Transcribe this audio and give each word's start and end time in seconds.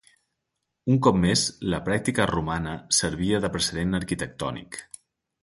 Un 0.93 0.95
cop 1.07 1.19
més, 1.25 1.43
la 1.73 1.79
pràctica 1.89 2.25
romana 2.31 2.73
servia 3.01 3.43
de 3.45 3.53
precedent 3.59 4.01
arquitectònic. 4.01 4.83